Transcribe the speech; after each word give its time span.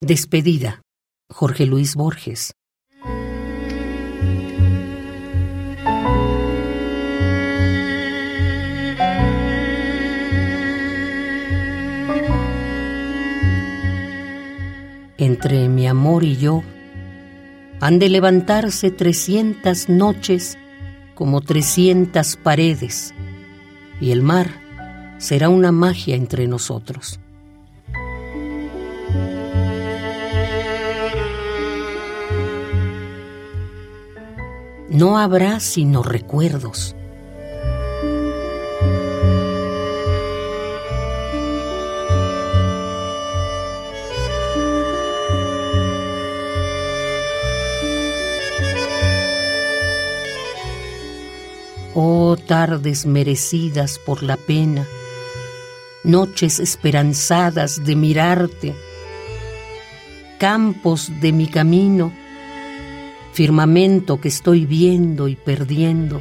Despedida. 0.00 0.82
Jorge 1.28 1.66
Luis 1.66 1.96
Borges. 1.96 2.52
Entre 15.18 15.68
mi 15.68 15.88
amor 15.88 16.22
y 16.22 16.36
yo 16.36 16.62
han 17.80 17.98
de 17.98 18.08
levantarse 18.08 18.92
trescientas 18.92 19.88
noches 19.88 20.56
como 21.16 21.40
trescientas 21.40 22.36
paredes, 22.36 23.12
y 24.00 24.12
el 24.12 24.22
mar 24.22 24.48
será 25.18 25.48
una 25.48 25.72
magia 25.72 26.14
entre 26.14 26.46
nosotros. 26.46 27.18
No 34.90 35.18
habrá 35.18 35.60
sino 35.60 36.02
recuerdos. 36.02 36.96
Oh 51.94 52.36
tardes 52.36 53.04
merecidas 53.04 53.98
por 53.98 54.22
la 54.22 54.36
pena, 54.36 54.86
noches 56.04 56.60
esperanzadas 56.60 57.84
de 57.84 57.96
mirarte, 57.96 58.74
campos 60.38 61.10
de 61.20 61.32
mi 61.32 61.48
camino, 61.48 62.12
firmamento 63.38 64.20
que 64.20 64.26
estoy 64.26 64.66
viendo 64.66 65.28
y 65.28 65.36
perdiendo. 65.36 66.20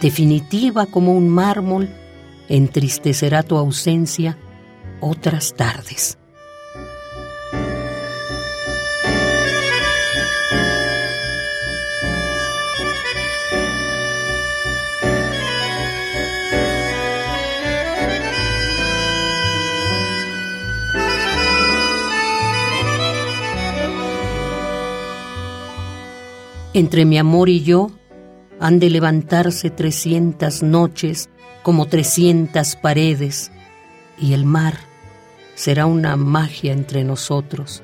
definitiva 0.00 0.86
como 0.86 1.14
un 1.14 1.28
mármol, 1.30 1.88
entristecerá 2.50 3.42
tu 3.42 3.56
ausencia 3.56 4.36
otras 5.00 5.54
tardes. 5.54 6.17
Entre 26.74 27.04
mi 27.04 27.18
amor 27.18 27.48
y 27.48 27.62
yo, 27.62 27.90
han 28.60 28.78
de 28.78 28.90
levantarse 28.90 29.70
trescientas 29.70 30.62
noches 30.62 31.30
como 31.62 31.86
trescientas 31.86 32.76
paredes, 32.76 33.50
y 34.18 34.32
el 34.32 34.44
mar 34.44 34.74
será 35.54 35.86
una 35.86 36.16
magia 36.16 36.72
entre 36.72 37.04
nosotros. 37.04 37.82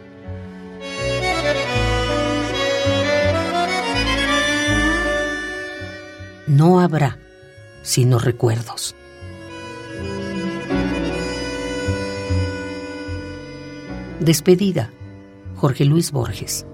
No 6.46 6.80
habrá 6.80 7.18
sino 7.82 8.18
recuerdos. 8.18 8.94
Despedida, 14.20 14.90
Jorge 15.56 15.84
Luis 15.84 16.10
Borges. 16.10 16.66